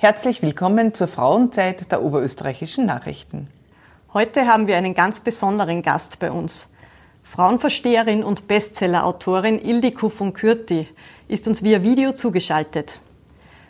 [0.00, 3.48] Herzlich willkommen zur Frauenzeit der Oberösterreichischen Nachrichten.
[4.14, 6.72] Heute haben wir einen ganz besonderen Gast bei uns.
[7.24, 10.86] Frauenversteherin und Bestsellerautorin Ildiko von Kürti
[11.26, 13.00] ist uns via Video zugeschaltet.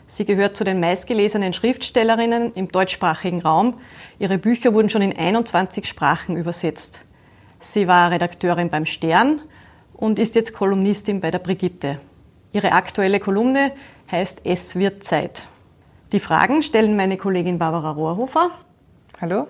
[0.07, 3.79] Sie gehört zu den meistgelesenen Schriftstellerinnen im deutschsprachigen Raum.
[4.19, 7.07] Ihre Bücher wurden schon in 21 Sprachen übersetzt.
[7.59, 9.41] Sie war Redakteurin beim Stern
[9.95, 12.01] und ist jetzt Kolumnistin bei der Brigitte.
[12.53, 13.73] Ihre aktuelle Kolumne
[14.11, 15.49] heißt Es wird Zeit.
[16.11, 18.51] Die Fragen stellen meine Kollegin Barbara Rohrhofer.
[19.21, 19.47] Hallo.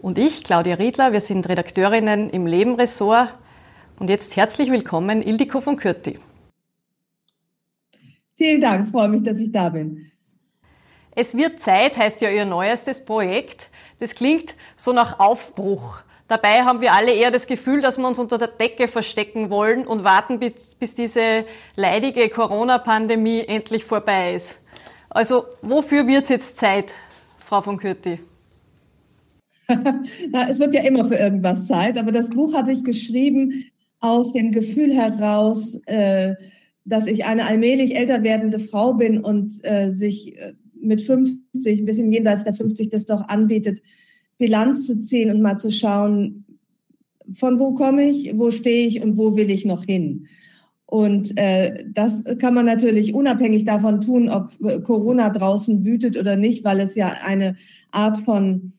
[0.00, 1.12] Und ich, Claudia Riedler.
[1.12, 3.34] Wir sind Redakteurinnen im Leben-Ressort.
[3.98, 6.18] Und jetzt herzlich willkommen, Ildiko von Kürti.
[8.34, 10.10] Vielen Dank, freue mich, dass ich da bin.
[11.14, 13.68] Es wird Zeit, heißt ja Ihr neuestes Projekt.
[13.98, 15.98] Das klingt so nach Aufbruch.
[16.28, 19.86] Dabei haben wir alle eher das Gefühl, dass wir uns unter der Decke verstecken wollen
[19.86, 21.44] und warten, bis, bis diese
[21.76, 24.63] leidige Corona-Pandemie endlich vorbei ist.
[25.14, 26.92] Also wofür wird es jetzt Zeit,
[27.38, 28.18] Frau von Kürti?
[29.68, 33.64] Na, es wird ja immer für irgendwas Zeit, aber das Buch habe ich geschrieben
[34.00, 36.34] aus dem Gefühl heraus, äh,
[36.84, 41.84] dass ich eine allmählich älter werdende Frau bin und äh, sich äh, mit 50, ein
[41.86, 43.82] bisschen jenseits der 50, das doch anbietet,
[44.36, 46.44] Bilanz zu ziehen und mal zu schauen,
[47.32, 50.26] von wo komme ich, wo stehe ich und wo will ich noch hin.
[50.86, 54.50] Und äh, das kann man natürlich unabhängig davon tun, ob
[54.84, 57.56] Corona draußen wütet oder nicht, weil es ja eine
[57.90, 58.74] Art von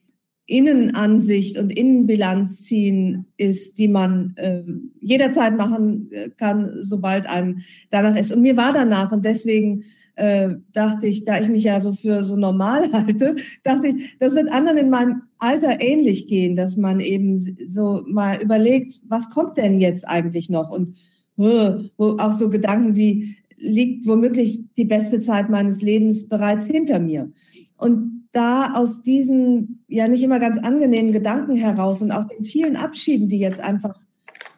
[0.48, 4.62] Innenansicht und Innenbilanz ziehen ist, die man äh,
[5.02, 8.32] jederzeit machen äh, kann, sobald einem danach ist.
[8.32, 12.24] Und mir war danach und deswegen äh, dachte ich, da ich mich ja so für
[12.24, 17.00] so normal halte, dachte ich, das wird anderen in meinem Alter ähnlich gehen, dass man
[17.00, 20.96] eben so mal überlegt, was kommt denn jetzt eigentlich noch und
[21.38, 27.32] wo auch so Gedanken wie, liegt womöglich die beste Zeit meines Lebens bereits hinter mir.
[27.78, 32.76] Und da aus diesen ja nicht immer ganz angenehmen Gedanken heraus und auch den vielen
[32.76, 33.98] Abschieden, die jetzt einfach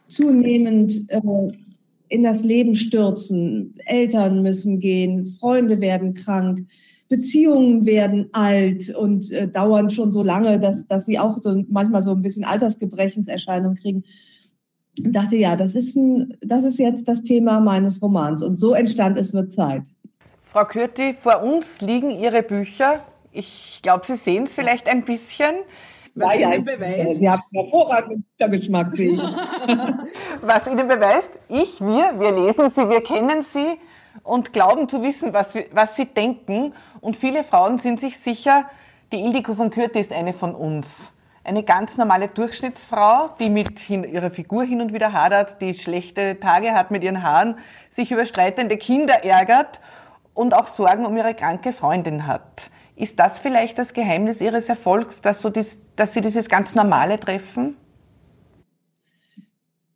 [0.08, 1.22] zunehmend äh,
[2.10, 6.66] in das Leben stürzen, Eltern müssen gehen, Freunde werden krank,
[7.10, 12.02] Beziehungen werden alt und äh, dauern schon so lange, dass, dass sie auch so manchmal
[12.02, 14.04] so ein bisschen Altersgebrechenserscheinungen kriegen
[15.04, 18.44] und dachte, ja, das ist, ein, das ist jetzt das Thema meines Romans.
[18.44, 19.84] Und so entstand Es wird Zeit.
[20.44, 23.02] Frau Kürti, vor uns liegen Ihre Bücher.
[23.32, 25.56] Ich glaube, Sie sehen es vielleicht ein bisschen.
[26.16, 27.20] Was ja, Ihnen beweist.
[27.20, 29.22] Sie haben hervorragenden Büchergeschmack, sehe ich.
[30.42, 33.78] was Ihnen beweist, ich, wir, wir lesen sie, wir kennen sie
[34.24, 36.74] und glauben zu wissen, was, was sie denken.
[37.02, 38.66] Und viele Frauen sind sich sicher,
[39.12, 41.12] die Ildiko von Kürti ist eine von uns
[41.48, 46.74] eine ganz normale Durchschnittsfrau, die mit ihrer Figur hin und wieder hadert, die schlechte Tage
[46.74, 47.56] hat mit ihren Haaren,
[47.90, 49.80] sich über streitende Kinder ärgert
[50.34, 52.70] und auch Sorgen um ihre kranke Freundin hat.
[52.98, 57.20] Ist das vielleicht das Geheimnis Ihres Erfolgs, dass, so dies, dass Sie dieses ganz Normale
[57.20, 57.78] treffen?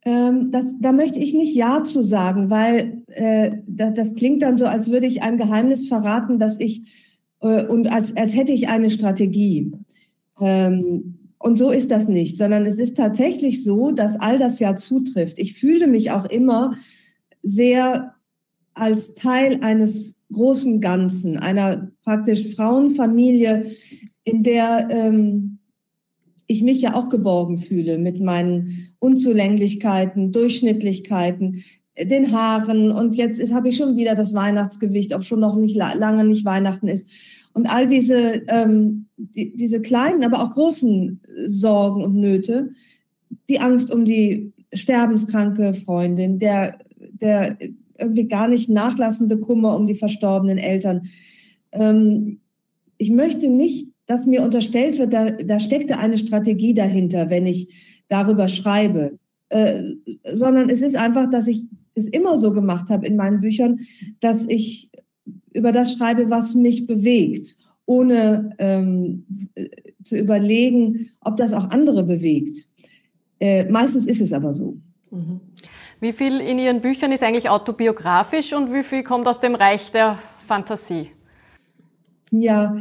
[0.05, 4.57] Ähm, das, da möchte ich nicht Ja zu sagen, weil äh, das, das, klingt dann
[4.57, 6.83] so, als würde ich ein Geheimnis verraten, dass ich
[7.41, 9.73] äh, und als, als hätte ich eine Strategie.
[10.39, 14.75] Ähm, und so ist das nicht, sondern es ist tatsächlich so, dass all das ja
[14.75, 15.39] zutrifft.
[15.39, 16.75] Ich fühle mich auch immer
[17.41, 18.13] sehr
[18.73, 23.65] als Teil eines großen Ganzen, einer praktisch Frauenfamilie,
[24.23, 25.59] in der ähm,
[26.47, 31.63] ich mich ja auch geborgen fühle mit meinen Unzulänglichkeiten, Durchschnittlichkeiten,
[31.97, 36.23] den Haaren und jetzt habe ich schon wieder das Weihnachtsgewicht, ob schon noch nicht lange
[36.25, 37.09] nicht Weihnachten ist.
[37.53, 42.71] Und all diese, ähm, die, diese kleinen, aber auch großen Sorgen und Nöte,
[43.49, 47.57] die Angst um die sterbenskranke Freundin, der, der
[47.97, 51.07] irgendwie gar nicht nachlassende Kummer um die verstorbenen Eltern.
[51.71, 52.39] Ähm,
[52.97, 57.69] ich möchte nicht, dass mir unterstellt wird, da, da steckte eine Strategie dahinter, wenn ich
[58.09, 59.17] darüber schreibe,
[59.49, 59.83] äh,
[60.33, 61.63] sondern es ist einfach, dass ich
[61.95, 63.81] es immer so gemacht habe in meinen Büchern,
[64.19, 64.90] dass ich
[65.53, 69.25] über das schreibe, was mich bewegt, ohne ähm,
[70.03, 72.67] zu überlegen, ob das auch andere bewegt.
[73.39, 74.77] Äh, meistens ist es aber so.
[75.11, 75.41] Mhm.
[75.99, 79.91] Wie viel in Ihren Büchern ist eigentlich autobiografisch und wie viel kommt aus dem Reich
[79.91, 80.17] der
[80.47, 81.11] Fantasie?
[82.31, 82.77] Ja,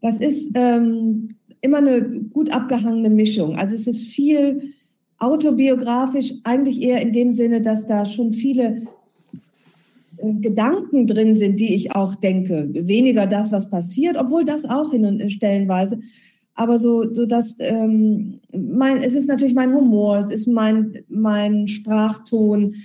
[0.00, 1.28] das ist ähm,
[1.60, 3.56] immer eine gut abgehangene Mischung.
[3.56, 4.72] Also es ist viel
[5.18, 8.86] autobiografisch, eigentlich eher in dem Sinne, dass da schon viele
[10.40, 12.68] Gedanken drin sind, die ich auch denke.
[12.72, 15.98] Weniger das, was passiert, obwohl das auch hin und stellenweise.
[16.54, 21.68] Aber so, so dass ähm, mein, es ist natürlich mein Humor, es ist mein, mein
[21.68, 22.76] Sprachton,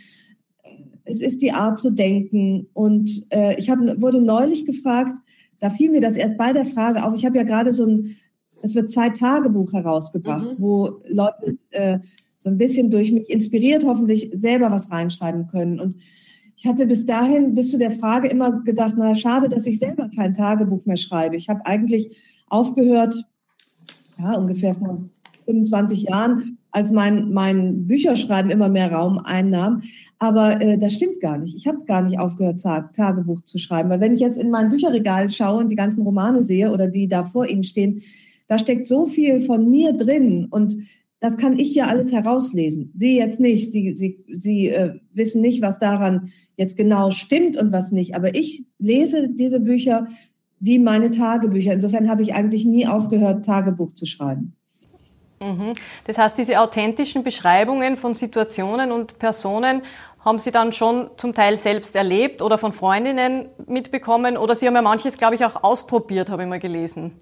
[1.05, 2.67] es ist die Art zu denken.
[2.73, 5.17] Und äh, ich hab, wurde neulich gefragt,
[5.61, 7.15] da fiel mir das erst bei der Frage auf.
[7.15, 8.17] Ich habe ja gerade so ein,
[8.61, 10.61] es wird Zeit-Tagebuch herausgebracht, mhm.
[10.61, 11.99] wo Leute äh,
[12.39, 15.79] so ein bisschen durch mich inspiriert hoffentlich selber was reinschreiben können.
[15.79, 15.95] Und
[16.61, 20.11] ich hatte bis dahin, bis zu der Frage immer gedacht, na schade, dass ich selber
[20.15, 21.35] kein Tagebuch mehr schreibe.
[21.35, 22.15] Ich habe eigentlich
[22.49, 23.15] aufgehört,
[24.19, 25.09] ja, ungefähr vor
[25.45, 29.81] 25 Jahren, als mein, mein Bücherschreiben immer mehr Raum einnahm.
[30.19, 31.55] Aber äh, das stimmt gar nicht.
[31.55, 33.89] Ich habe gar nicht aufgehört, Tag, Tagebuch zu schreiben.
[33.89, 37.07] Weil wenn ich jetzt in mein Bücherregal schaue und die ganzen Romane sehe oder die
[37.07, 38.03] da vor Ihnen stehen,
[38.47, 40.45] da steckt so viel von mir drin.
[40.51, 40.77] Und
[41.21, 42.91] das kann ich ja alles herauslesen.
[42.95, 43.71] Sie jetzt nicht.
[43.71, 48.15] Sie, Sie, Sie äh, wissen nicht, was daran jetzt genau stimmt und was nicht.
[48.15, 50.07] Aber ich lese diese Bücher
[50.59, 51.73] wie meine Tagebücher.
[51.73, 54.55] Insofern habe ich eigentlich nie aufgehört, Tagebuch zu schreiben.
[55.39, 55.73] Mhm.
[56.05, 59.83] Das heißt, diese authentischen Beschreibungen von Situationen und Personen
[60.25, 64.75] haben Sie dann schon zum Teil selbst erlebt oder von Freundinnen mitbekommen oder Sie haben
[64.75, 67.19] ja manches, glaube ich, auch ausprobiert, habe ich mal gelesen.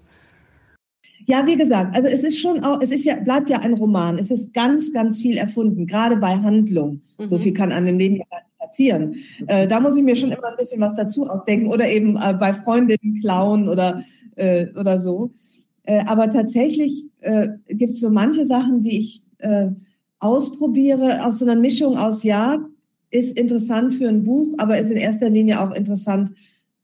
[1.26, 4.18] Ja, wie gesagt, also es ist schon auch, es ist ja, bleibt ja ein Roman.
[4.18, 7.02] Es ist ganz, ganz viel erfunden, gerade bei Handlung.
[7.18, 7.28] Mhm.
[7.28, 8.24] So viel kann einem Leben ja
[8.58, 9.16] passieren.
[9.46, 12.34] Äh, da muss ich mir schon immer ein bisschen was dazu ausdenken oder eben äh,
[12.34, 14.04] bei Freundinnen klauen oder,
[14.36, 15.30] äh, oder so.
[15.84, 19.68] Äh, aber tatsächlich äh, gibt es so manche Sachen, die ich äh,
[20.18, 22.64] ausprobiere aus so einer Mischung aus, ja,
[23.10, 26.32] ist interessant für ein Buch, aber ist in erster Linie auch interessant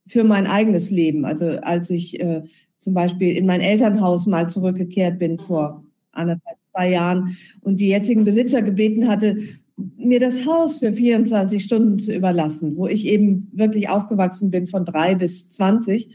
[0.09, 1.25] für mein eigenes Leben.
[1.25, 2.43] Also als ich äh,
[2.87, 8.25] zum Beispiel in mein Elternhaus mal zurückgekehrt bin vor anderthalb, zwei Jahren und die jetzigen
[8.25, 9.39] Besitzer gebeten hatte,
[9.97, 14.85] mir das Haus für 24 Stunden zu überlassen, wo ich eben wirklich aufgewachsen bin von
[14.85, 16.13] drei bis 20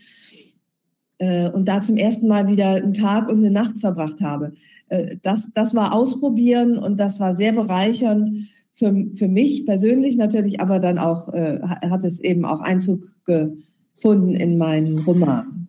[1.17, 4.53] äh, und da zum ersten Mal wieder einen Tag und eine Nacht verbracht habe.
[4.87, 10.61] Äh, das, das war ausprobieren und das war sehr bereichernd für, für mich persönlich natürlich,
[10.61, 15.67] aber dann auch äh, hat es eben auch Einzug gefunden in meinen Roman.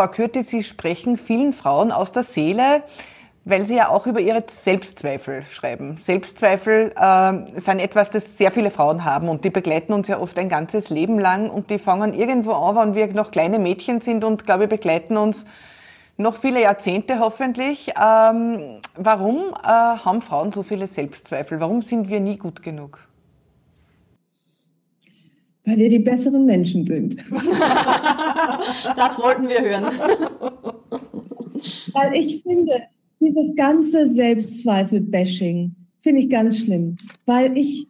[0.00, 2.84] Frau Kürti, Sie sprechen vielen Frauen aus der Seele
[3.44, 5.98] weil Sie ja auch über Ihre Selbstzweifel schreiben.
[5.98, 10.38] Selbstzweifel äh, sind etwas, das sehr viele Frauen haben und die begleiten uns ja oft
[10.38, 14.24] ein ganzes Leben lang und die fangen irgendwo an, wenn wir noch kleine Mädchen sind
[14.24, 15.44] und, glaube ich, begleiten uns
[16.16, 17.92] noch viele Jahrzehnte hoffentlich.
[18.00, 21.60] Ähm, warum äh, haben Frauen so viele Selbstzweifel?
[21.60, 23.00] Warum sind wir nie gut genug?
[25.70, 27.16] Weil wir die besseren Menschen sind.
[28.96, 29.84] das wollten wir hören.
[31.92, 32.72] Weil ich finde,
[33.20, 36.96] dieses ganze Selbstzweifel-Bashing finde ich ganz schlimm,
[37.26, 37.86] weil ich,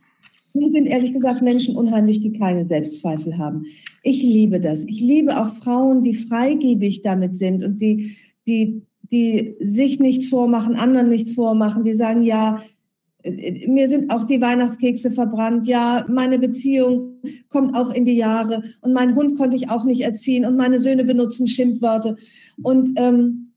[0.52, 3.64] mir sind ehrlich gesagt Menschen unheimlich, die keine Selbstzweifel haben.
[4.02, 4.84] Ich liebe das.
[4.84, 8.16] Ich liebe auch Frauen, die freigebig damit sind und die,
[8.46, 12.62] die, die sich nichts vormachen, anderen nichts vormachen, die sagen, ja,
[13.24, 15.66] mir sind auch die Weihnachtskekse verbrannt.
[15.66, 17.16] Ja, meine Beziehung
[17.48, 20.80] kommt auch in die Jahre und meinen Hund konnte ich auch nicht erziehen und meine
[20.80, 22.16] Söhne benutzen Schimpfworte.
[22.62, 23.52] Und ähm,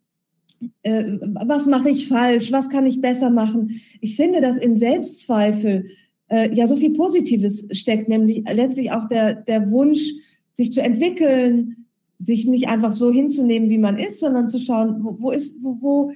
[0.84, 3.82] äh, was mache ich falsch, was kann ich besser machen.
[4.02, 5.88] Ich finde, dass in Selbstzweifel
[6.30, 10.14] äh, ja so viel Positives steckt, nämlich letztlich auch der, der Wunsch,
[10.54, 11.88] sich zu entwickeln,
[12.20, 15.78] sich nicht einfach so hinzunehmen, wie man ist, sondern zu schauen, wo, wo ist, wo,
[15.82, 16.12] wo,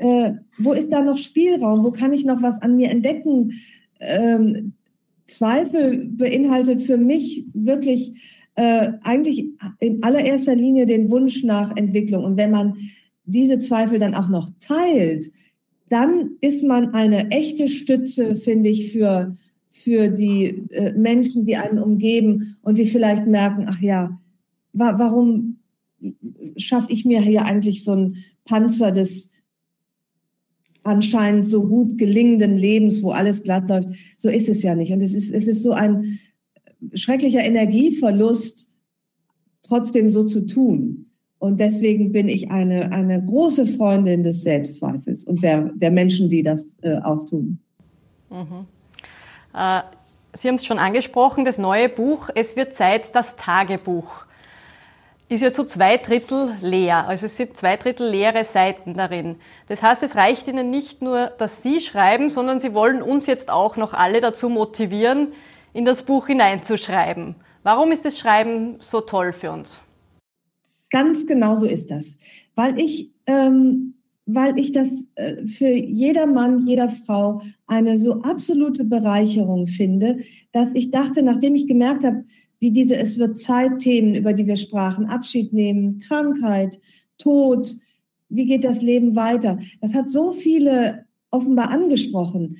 [0.00, 3.52] äh, wo ist da noch Spielraum, wo kann ich noch was an mir entdecken.
[4.00, 4.72] Ähm,
[5.26, 8.14] Zweifel beinhaltet für mich wirklich
[8.54, 9.46] äh, eigentlich
[9.78, 12.24] in allererster Linie den Wunsch nach Entwicklung.
[12.24, 12.76] Und wenn man
[13.26, 15.30] diese Zweifel dann auch noch teilt,
[15.90, 19.36] dann ist man eine echte Stütze, finde ich, für,
[19.68, 24.18] für die äh, Menschen, die einen umgeben und die vielleicht merken, ach ja,
[24.72, 25.58] wa warum
[26.56, 29.29] schaffe ich mir hier eigentlich so einen Panzer des
[30.82, 33.88] anscheinend so gut gelingenden Lebens, wo alles glatt läuft.
[34.16, 34.92] So ist es ja nicht.
[34.92, 36.18] Und es ist, es ist so ein
[36.94, 38.70] schrecklicher Energieverlust,
[39.62, 41.06] trotzdem so zu tun.
[41.38, 46.42] Und deswegen bin ich eine, eine große Freundin des Selbstzweifels und der, der Menschen, die
[46.42, 47.58] das äh, auch tun.
[48.30, 48.66] Mhm.
[49.54, 49.80] Äh,
[50.32, 54.26] Sie haben es schon angesprochen, das neue Buch Es wird Zeit, das Tagebuch
[55.30, 57.06] ist ja zu zwei Drittel leer.
[57.06, 59.36] Also es sind zwei Drittel leere Seiten darin.
[59.68, 63.48] Das heißt, es reicht Ihnen nicht nur, dass Sie schreiben, sondern Sie wollen uns jetzt
[63.48, 65.28] auch noch alle dazu motivieren,
[65.72, 67.36] in das Buch hineinzuschreiben.
[67.62, 69.80] Warum ist das Schreiben so toll für uns?
[70.90, 72.18] Ganz genau so ist das.
[72.56, 73.94] Weil ich, ähm,
[74.26, 80.18] weil ich das äh, für jeder Mann, jeder Frau eine so absolute Bereicherung finde,
[80.50, 82.24] dass ich dachte, nachdem ich gemerkt habe,
[82.60, 86.78] wie diese Es wird Zeit-Themen, über die wir sprachen, Abschied nehmen, Krankheit,
[87.18, 87.74] Tod,
[88.28, 89.58] wie geht das Leben weiter?
[89.80, 92.58] Das hat so viele offenbar angesprochen,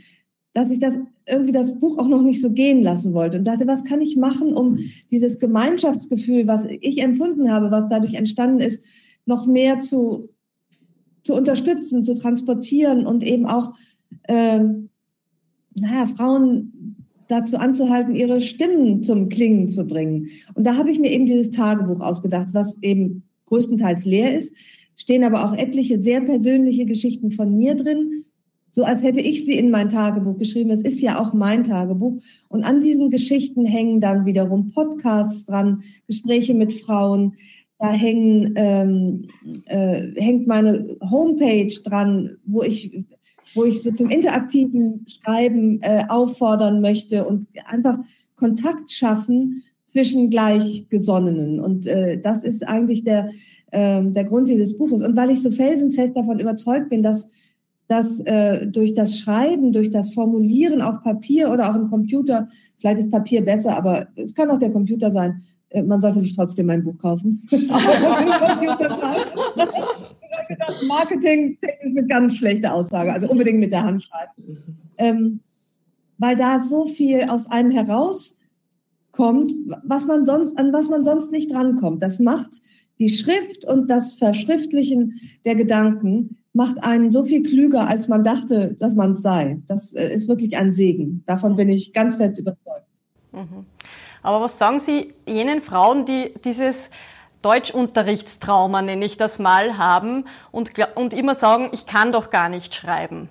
[0.52, 0.96] dass ich das
[1.28, 4.16] irgendwie das Buch auch noch nicht so gehen lassen wollte und dachte, was kann ich
[4.16, 4.78] machen, um
[5.10, 8.82] dieses Gemeinschaftsgefühl, was ich empfunden habe, was dadurch entstanden ist,
[9.26, 10.30] noch mehr zu,
[11.22, 13.74] zu unterstützen, zu transportieren und eben auch,
[14.26, 14.88] ähm,
[15.74, 16.99] naja, Frauen
[17.30, 20.28] dazu anzuhalten, ihre Stimmen zum Klingen zu bringen.
[20.54, 24.54] Und da habe ich mir eben dieses Tagebuch ausgedacht, was eben größtenteils leer ist,
[24.96, 28.24] stehen aber auch etliche sehr persönliche Geschichten von mir drin,
[28.70, 30.70] so als hätte ich sie in mein Tagebuch geschrieben.
[30.70, 32.20] Es ist ja auch mein Tagebuch.
[32.48, 37.34] Und an diesen Geschichten hängen dann wiederum Podcasts dran, Gespräche mit Frauen.
[37.78, 39.28] Da hängen, ähm,
[39.64, 42.92] äh, hängt meine Homepage dran, wo ich,
[43.54, 47.98] wo ich so zum interaktiven Schreiben äh, auffordern möchte und einfach
[48.36, 51.60] Kontakt schaffen zwischen Gleichgesonnenen.
[51.60, 53.30] Und äh, das ist eigentlich der,
[53.72, 55.02] äh, der Grund dieses Buches.
[55.02, 57.28] Und weil ich so felsenfest davon überzeugt bin, dass
[57.90, 63.00] dass äh, durch das Schreiben, durch das Formulieren auf Papier oder auch im Computer, vielleicht
[63.00, 66.66] ist Papier besser, aber es kann auch der Computer sein, äh, man sollte sich trotzdem
[66.66, 67.42] mein Buch kaufen.
[70.88, 74.78] Marketing ist eine ganz schlechte Aussage, also unbedingt mit der Hand schreiben.
[74.98, 75.40] Ähm,
[76.18, 79.54] weil da so viel aus einem herauskommt,
[79.84, 82.02] was man sonst, an was man sonst nicht rankommt.
[82.02, 82.60] Das macht
[82.98, 88.76] die Schrift und das Verschriftlichen der Gedanken macht einen so viel klüger, als man dachte,
[88.78, 89.60] dass man es sei.
[89.68, 91.22] Das äh, ist wirklich ein Segen.
[91.26, 92.86] Davon bin ich ganz fest überzeugt.
[93.32, 93.64] Mhm.
[94.22, 96.90] Aber was sagen Sie jenen Frauen, die dieses
[97.42, 102.74] Deutschunterrichtstrauma, nenne ich das mal, haben und, und immer sagen, ich kann doch gar nicht
[102.74, 103.28] schreiben?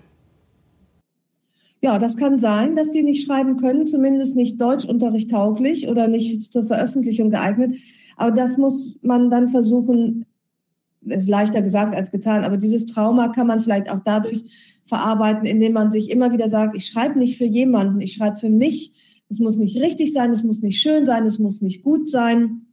[1.82, 6.52] Ja, das kann sein, dass die nicht schreiben können, zumindest nicht Deutschunterricht tauglich oder nicht
[6.52, 7.76] zur Veröffentlichung geeignet.
[8.18, 10.26] Aber das muss man dann versuchen
[11.02, 14.44] ist leichter gesagt als getan, aber dieses Trauma kann man vielleicht auch dadurch
[14.86, 18.50] verarbeiten, indem man sich immer wieder sagt, ich schreibe nicht für jemanden, ich schreibe für
[18.50, 18.94] mich.
[19.30, 22.66] Es muss nicht richtig sein, es muss nicht schön sein, es muss nicht gut sein.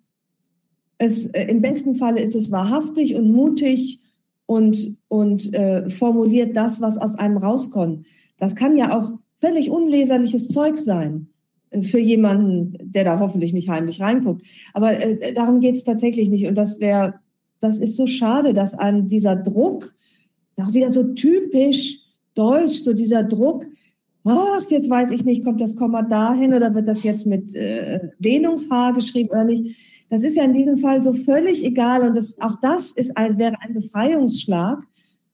[0.99, 4.01] Es, äh, Im besten Falle ist es wahrhaftig und mutig
[4.47, 8.07] und, und äh, formuliert das, was aus einem rauskommt.
[8.39, 11.29] Das kann ja auch völlig unleserliches Zeug sein
[11.71, 14.43] äh, für jemanden, der da hoffentlich nicht heimlich reinguckt.
[14.73, 16.47] Aber äh, darum geht es tatsächlich nicht.
[16.47, 17.15] Und das wäre
[17.61, 19.95] das ist so schade, dass einem dieser Druck,
[20.59, 22.01] auch wieder so typisch
[22.35, 23.67] deutsch, so dieser Druck,
[24.25, 28.01] ach, jetzt weiß ich nicht, kommt das Komma dahin oder wird das jetzt mit äh,
[28.19, 29.77] Dehnungshaar geschrieben oder nicht.
[30.09, 33.39] Das ist ja in diesem Fall so völlig egal und das, auch das ist ein,
[33.39, 34.83] wäre ein Befreiungsschlag,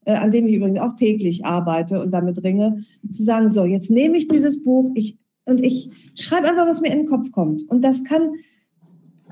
[0.05, 3.89] äh, an dem ich übrigens auch täglich arbeite und damit ringe, zu sagen, so, jetzt
[3.89, 7.69] nehme ich dieses Buch ich, und ich schreibe einfach, was mir in den Kopf kommt.
[7.69, 8.31] Und das kann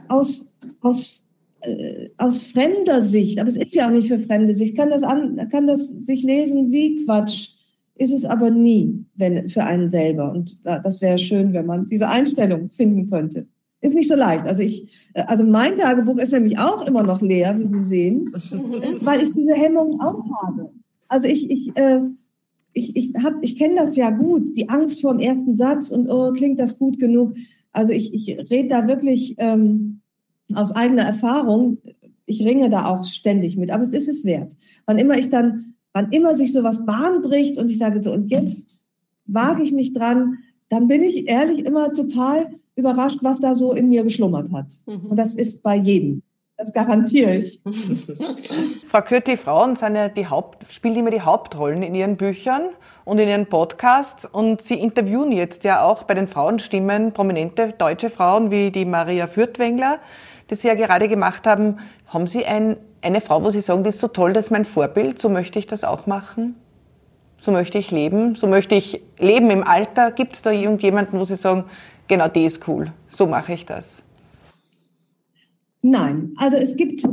[0.09, 1.21] aus, aus
[1.61, 5.03] äh, aus fremder Sicht, aber es ist ja auch nicht für fremde Sicht, kann das,
[5.03, 7.49] an, kann das sich lesen wie Quatsch,
[7.95, 10.31] ist es aber nie wenn, für einen selber.
[10.31, 13.45] Und das wäre schön, wenn man diese Einstellung finden könnte.
[13.81, 14.45] Ist nicht so leicht.
[14.45, 18.31] Also ich, äh, also mein Tagebuch ist nämlich auch immer noch leer, wie Sie sehen,
[19.01, 20.71] weil ich diese Hemmung auch habe.
[21.07, 22.01] Also ich, ich, äh,
[22.73, 26.09] ich, ich, hab, ich kenne das ja gut, die Angst vor dem ersten Satz und
[26.09, 27.33] oh, klingt das gut genug.
[27.73, 30.01] Also ich, ich rede da wirklich ähm,
[30.53, 31.79] aus eigener Erfahrung,
[32.25, 34.55] ich ringe da auch ständig mit, aber es ist es wert.
[34.85, 38.31] Wann immer ich dann, wann immer sich sowas Bahn bricht und ich sage so, und
[38.31, 38.77] jetzt
[39.25, 40.37] wage ich mich dran,
[40.69, 44.67] dann bin ich ehrlich immer total überrascht, was da so in mir geschlummert hat.
[44.85, 45.07] Mhm.
[45.07, 46.23] Und das ist bei jedem.
[46.57, 47.59] Das garantiere ich.
[48.87, 52.69] Frau Kürt, die Frauen sind ja die Haupt, spielen immer die Hauptrollen in ihren Büchern
[53.03, 54.25] und in ihren Podcasts.
[54.25, 59.25] Und Sie interviewen jetzt ja auch bei den Frauenstimmen prominente deutsche Frauen wie die Maria
[59.25, 59.97] Fürtwängler,
[60.49, 63.95] das Sie ja gerade gemacht haben, haben Sie ein, eine Frau, wo Sie sagen, das
[63.95, 66.55] ist so toll, das ist mein Vorbild, so möchte ich das auch machen?
[67.39, 68.35] So möchte ich leben?
[68.35, 70.11] So möchte ich leben im Alter?
[70.11, 71.63] Gibt es da irgendjemanden, wo Sie sagen,
[72.11, 74.03] genau, die ist cool, so mache ich das?
[75.81, 77.07] Nein, also es gibt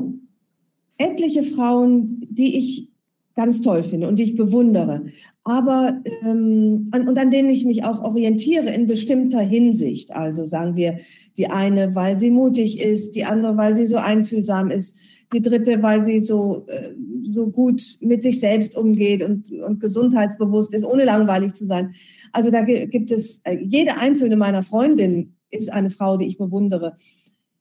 [0.99, 2.91] etliche Frauen, die ich
[3.37, 5.07] ganz toll finde und die ich bewundere,
[5.45, 10.11] aber ähm, an, und an denen ich mich auch orientiere in bestimmter Hinsicht.
[10.15, 10.99] Also sagen wir,
[11.37, 14.99] die eine, weil sie mutig ist, die andere, weil sie so einfühlsam ist,
[15.33, 16.91] die dritte, weil sie so, äh,
[17.23, 21.95] so gut mit sich selbst umgeht und, und gesundheitsbewusst ist, ohne langweilig zu sein.
[22.33, 26.97] Also da gibt es, äh, jede einzelne meiner Freundinnen ist eine Frau, die ich bewundere.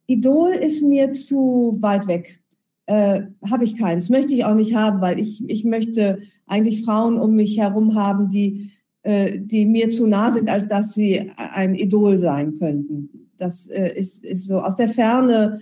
[0.07, 2.41] Idol ist mir zu weit weg.
[2.85, 7.19] Äh, habe ich keins, möchte ich auch nicht haben, weil ich, ich möchte eigentlich Frauen
[7.19, 8.71] um mich herum haben, die,
[9.03, 13.29] äh, die mir zu nah sind, als dass sie ein Idol sein könnten.
[13.37, 15.59] Das äh, ist, ist so aus der Ferne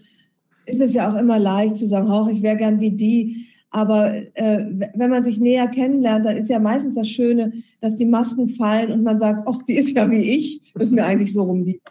[0.66, 3.48] ist es ja auch immer leicht zu sagen, oh, ich wäre gern wie die.
[3.76, 7.52] Aber äh, wenn man sich näher kennenlernt, dann ist ja meistens das Schöne,
[7.82, 10.94] dass die Masken fallen und man sagt, ach, die ist ja wie ich, das ist
[10.94, 11.82] mir eigentlich so rum die.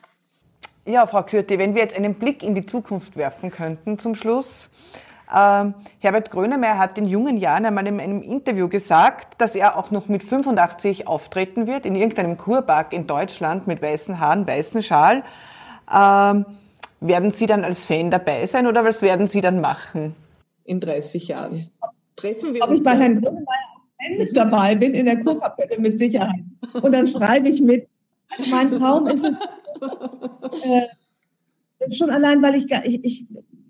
[0.86, 4.70] Ja, Frau Kürti, wenn wir jetzt einen Blick in die Zukunft werfen könnten zum Schluss.
[5.30, 9.90] Ähm, Herbert Grönemeyer hat in jungen Jahren einmal in einem Interview gesagt, dass er auch
[9.90, 15.22] noch mit 85 auftreten wird, in irgendeinem Kurpark in Deutschland mit weißen Haaren, weißen Schal.
[15.94, 16.46] Ähm,
[17.00, 20.14] werden Sie dann als Fan dabei sein oder was werden Sie dann machen?
[20.64, 21.70] in 30 Jahren.
[22.16, 22.80] Treffen wir Ob uns.
[22.80, 26.44] ich bei Herrn Grönemeyer als Fan dabei bin, in der Kurkapelle mit Sicherheit.
[26.82, 27.88] Und dann schreibe ich mit.
[28.50, 29.34] Mein Traum ist es,
[30.64, 33.26] äh, schon allein, weil ich, ich, ich,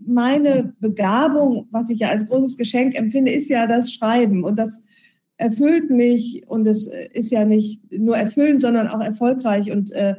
[0.06, 4.44] meine Begabung, was ich ja als großes Geschenk empfinde, ist ja das Schreiben.
[4.44, 4.82] Und das
[5.36, 9.72] erfüllt mich und es ist ja nicht nur erfüllend, sondern auch erfolgreich.
[9.72, 10.14] Und äh,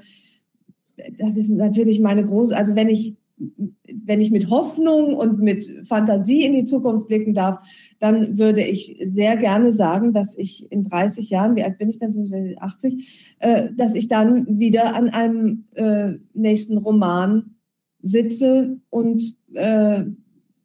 [1.18, 6.46] das ist natürlich meine große, also wenn ich wenn ich mit Hoffnung und mit Fantasie
[6.46, 7.60] in die Zukunft blicken darf,
[8.06, 11.98] dann würde ich sehr gerne sagen, dass ich in 30 Jahren, wie alt bin ich
[11.98, 17.56] dann, 80, äh, dass ich dann wieder an einem äh, nächsten Roman
[18.04, 20.04] sitze und äh,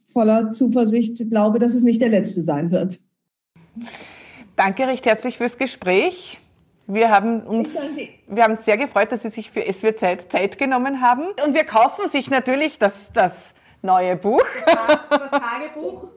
[0.05, 3.01] voller Zuversicht glaube, dass es nicht der letzte sein wird.
[4.57, 6.39] Danke recht herzlich fürs Gespräch.
[6.87, 7.75] Wir haben uns,
[8.29, 11.23] wir haben sehr gefreut, dass Sie sich für SW Zeit Zeit genommen haben.
[11.43, 14.45] Und wir kaufen sich natürlich das, das neue Buch.
[14.67, 16.09] Das Tagebuch.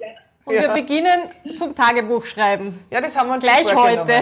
[0.45, 0.61] Und ja.
[0.61, 2.79] wir beginnen zum Tagebuch schreiben.
[2.89, 4.21] Ja, das haben wir uns gleich heute.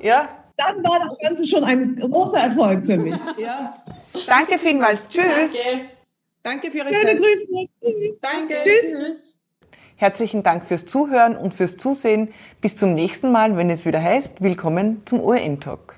[0.00, 0.28] Ja.
[0.56, 3.20] Dann war das Ganze schon ein großer Erfolg für mich.
[3.38, 3.82] Ja.
[4.26, 5.08] Danke vielmals.
[5.08, 5.24] Tschüss.
[5.24, 5.90] Danke.
[6.42, 7.18] Danke für Ihre Schöne Zeit.
[7.18, 8.16] Grüße.
[8.20, 8.54] Danke.
[8.62, 8.98] Tschüss.
[8.98, 9.36] Tschüss.
[9.96, 12.32] Herzlichen Dank fürs Zuhören und fürs Zusehen.
[12.62, 15.89] Bis zum nächsten Mal, wenn es wieder heißt, willkommen zum ORN Talk.